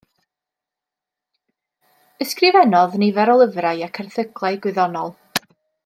Ysgrifennodd 2.25 2.97
nifer 3.05 3.33
o 3.35 3.37
lyfrau 3.43 3.85
ac 3.89 4.01
erthyglau 4.05 4.59
gwyddonol. 4.65 5.17